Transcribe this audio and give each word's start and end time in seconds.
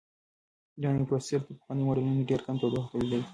دا 0.81 0.87
نوی 0.95 1.05
پروسیسر 1.09 1.39
تر 1.45 1.53
پخوانیو 1.57 1.87
ماډلونو 1.87 2.27
ډېر 2.29 2.41
کم 2.47 2.55
تودوخه 2.61 2.89
تولیدوي. 2.91 3.23